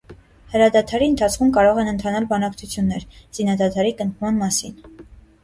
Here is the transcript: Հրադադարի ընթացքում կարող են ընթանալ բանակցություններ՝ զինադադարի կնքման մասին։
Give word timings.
Հրադադարի 0.51 1.05
ընթացքում 1.11 1.51
կարող 1.57 1.81
են 1.81 1.91
ընթանալ 1.91 2.25
բանակցություններ՝ 2.33 3.07
զինադադարի 3.19 3.95
կնքման 4.03 4.43
մասին։ 4.47 4.83